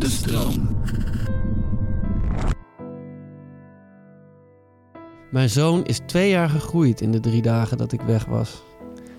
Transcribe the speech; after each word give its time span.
De 0.00 0.08
stroom. 0.08 0.78
Mijn 5.30 5.48
zoon 5.48 5.84
is 5.84 6.00
twee 6.06 6.30
jaar 6.30 6.48
gegroeid 6.48 7.00
in 7.00 7.12
de 7.12 7.20
drie 7.20 7.42
dagen 7.42 7.76
dat 7.76 7.92
ik 7.92 8.00
weg 8.00 8.24
was. 8.24 8.62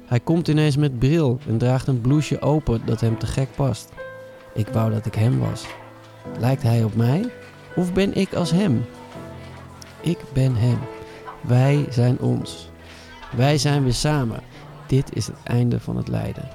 Hij 0.06 0.20
komt 0.20 0.48
ineens 0.48 0.78
met 0.78 1.00
bril 1.00 1.40
en 1.48 1.58
draagt 1.58 1.88
een 1.88 2.02
blouseje 2.02 2.42
open 2.42 2.82
dat 2.86 3.02
hem 3.02 3.20
te 3.20 3.26
gek 3.26 3.48
past. 3.56 3.90
Ik 4.54 4.68
wou 4.68 4.92
dat 4.92 5.06
ik 5.06 5.16
hem 5.16 5.40
was. 5.40 5.66
Lijkt 6.40 6.64
hij 6.64 6.84
op 6.84 6.96
mij? 6.96 7.32
Of 7.76 7.94
ben 7.94 8.14
ik 8.14 8.34
als 8.34 8.52
hem? 8.52 8.86
Ik 10.02 10.20
ben 10.34 10.56
hem. 10.56 10.80
Wij 11.42 11.86
zijn 11.90 12.20
ons. 12.20 12.70
Wij 13.36 13.58
zijn 13.58 13.84
weer 13.84 13.94
samen. 13.94 14.40
Dit 14.88 15.16
is 15.16 15.28
het 15.28 15.44
einde 15.44 15.80
van 15.80 15.98
het 15.98 16.08
lijden. 16.08 16.50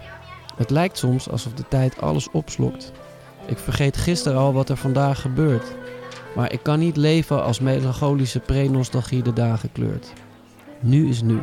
Het 0.57 0.71
lijkt 0.71 0.99
soms 0.99 1.31
alsof 1.31 1.53
de 1.53 1.69
tijd 1.69 2.01
alles 2.01 2.31
opslokt. 2.31 2.93
Ik 3.47 3.59
vergeet 3.59 3.97
gisteren 3.97 4.39
al 4.39 4.53
wat 4.53 4.69
er 4.69 4.77
vandaag 4.77 5.21
gebeurt. 5.21 5.75
Maar 6.35 6.53
ik 6.53 6.63
kan 6.63 6.79
niet 6.79 6.97
leven 6.97 7.43
als 7.43 7.61
melancholische 7.61 8.41
pre-nostalgie 8.41 9.23
de 9.23 9.33
dagen 9.33 9.73
kleurt. 9.73 10.13
Nu 10.81 11.09
is 11.09 11.23
nu. 11.23 11.39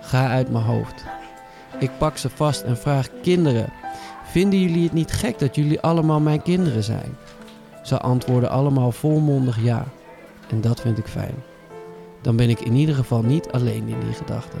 Ga 0.00 0.28
uit 0.28 0.50
mijn 0.50 0.64
hoofd. 0.64 1.04
Ik 1.78 1.90
pak 1.98 2.16
ze 2.16 2.28
vast 2.28 2.62
en 2.62 2.76
vraag 2.76 3.08
kinderen. 3.22 3.72
Vinden 4.24 4.60
jullie 4.60 4.82
het 4.82 4.92
niet 4.92 5.12
gek 5.12 5.38
dat 5.38 5.54
jullie 5.54 5.80
allemaal 5.80 6.20
mijn 6.20 6.42
kinderen 6.42 6.82
zijn? 6.82 7.16
Ze 7.82 7.98
antwoorden 7.98 8.50
allemaal 8.50 8.92
volmondig 8.92 9.62
ja. 9.62 9.84
En 10.50 10.60
dat 10.60 10.80
vind 10.80 10.98
ik 10.98 11.06
fijn. 11.06 11.34
Dan 12.20 12.36
ben 12.36 12.50
ik 12.50 12.60
in 12.60 12.74
ieder 12.74 12.94
geval 12.94 13.22
niet 13.22 13.50
alleen 13.50 13.88
in 13.88 14.00
die 14.00 14.12
gedachten. 14.12 14.60